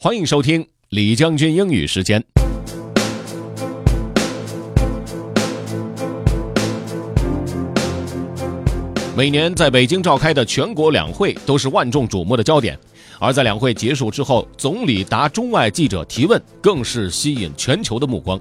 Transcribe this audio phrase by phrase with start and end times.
[0.00, 2.24] 欢迎收听李将军英语时间。
[9.16, 12.78] 每年在北京召开的全国两会都是万众瞩目的焦点，
[13.18, 18.40] 而在两会结束之后，总理答中外记者提问更是吸引全球的目光。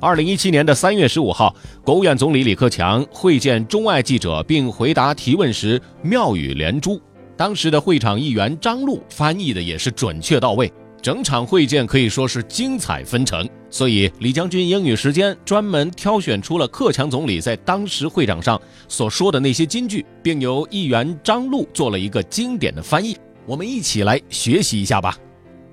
[0.00, 1.54] 二零一七年的三月十五号，
[1.84, 6.98] 国务院总理李克强会见中外记者并回答提问时妙语连珠。
[7.36, 13.48] 当时的会场议员张璐翻译的也是准确到位，整场会见可以说是精彩纷呈。
[13.68, 23.16] 所以李将军英语时间专门挑选出了克强总理在当时会场上所说的那些金句，并由议员张璐做了一个经典的翻译。
[23.44, 25.18] 我们一起来学习一下吧。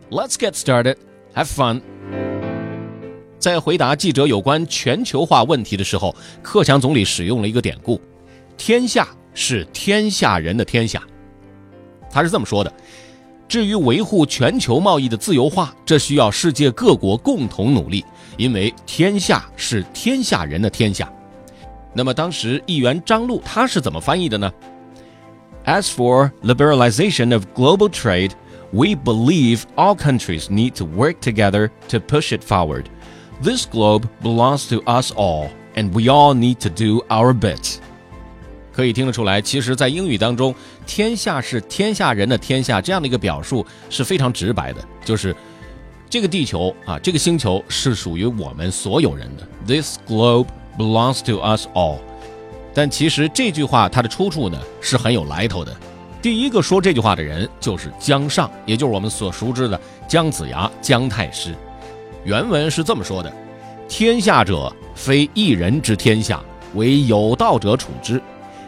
[0.10, 0.98] Let's get started.
[1.34, 1.82] Have fun.
[3.40, 8.00] 在回答记者有关全球化问题的时候，克强总理使用了一个典故
[8.58, 11.02] ：“天下是天下人的天下。”
[12.12, 12.74] 他是这么说的。
[13.49, 18.05] 至于维护全球贸易的自由化，这需要世界各国共同努力，
[18.37, 21.11] 因为天下是天下人的天下。
[21.95, 24.53] 那么当时议员张璐他是怎么翻译的呢？
[25.65, 28.33] As for liberalization of global trade,
[28.71, 32.85] we believe all countries need to work together to push it forward.
[33.43, 37.81] This globe belongs to us all, and we all need to do our bit.
[38.74, 40.54] 可以听得出来，其实，在英语当中
[40.88, 45.36] ，“天下是天下人的天下”这样的一个表述是非常直白的，就是
[46.10, 49.48] 这个地球啊，这个星球是属于我们所有人的。
[49.68, 52.00] This globe belongs to us all。
[52.74, 55.72] 但其实这句话它的出处呢是很有来头的。
[56.20, 61.54] 第一个说这句话的人就是姜尚，也就是我们所熟知的姜子牙姜太师。
[62.24, 63.32] 原文是这么说的
[63.88, 66.42] ：“天下者，非一人之天下，
[66.74, 68.20] 为有道者处之。”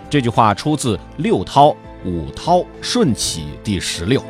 [0.10, 1.72] 这句话出自六韬
[2.06, 4.24] 《五韬·顺起》第十六。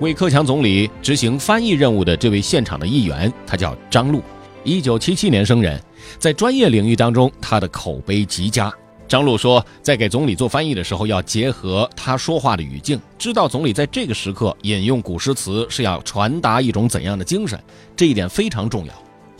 [0.00, 4.22] 为克强总理执行翻译任务的这位现场的议员，他叫张璐，
[4.62, 5.80] 一九七七年生人，
[6.18, 8.72] 在专业领域当中，他的口碑极佳。
[9.08, 17.58] 张璐说，在给总理做翻译的时候，要结合他说话的语境，知道总理在这个时刻引用古诗词是要传达一种怎样的精神，
[17.96, 18.92] 这一点非常重要。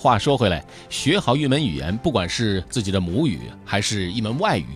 [0.06, 4.66] 话说回来，学好一门语言，不管是自己的母语还是一门外语，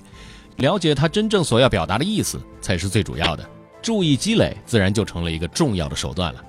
[0.56, 3.48] 了解他真正所要表达的意思才是最主要的。
[3.80, 6.44] 注意积累，自然就成了一个重要的手段了。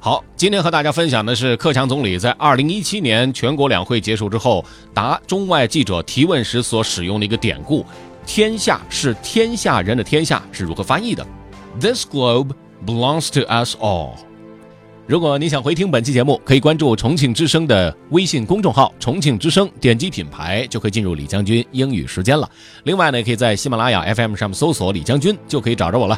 [0.00, 7.86] 好，今天和大家分享的是克强总理在二零一七年全国两会结束之后答中外记者提问时所使用的一个典故
[8.26, 11.24] ：“天下是天下人的天下”是如何翻译的
[11.78, 12.50] ？This globe
[12.84, 14.14] belongs to us all。
[15.10, 22.48] 如果你想回听本期节目，可以关注重庆之声的微信公众号“重庆之声”，点击品牌就可以进入李将军英语时间了。
[22.84, 26.16] 另外呢，也可以在喜马拉雅 FM 上面搜索“李将军”，就可以找着我了。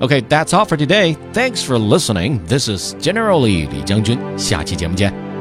[0.00, 1.16] OK，that's all for today.
[1.32, 2.38] Thanks for listening.
[2.46, 5.33] This is Generally 李将军，下期节目见。